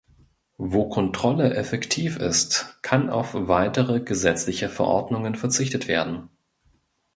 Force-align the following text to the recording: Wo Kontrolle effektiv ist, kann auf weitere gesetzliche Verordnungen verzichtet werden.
Wo 0.57 0.89
Kontrolle 0.89 1.53
effektiv 1.53 2.17
ist, 2.17 2.79
kann 2.81 3.11
auf 3.11 3.35
weitere 3.35 3.99
gesetzliche 3.99 4.67
Verordnungen 4.67 5.35
verzichtet 5.35 5.87
werden. 5.87 6.27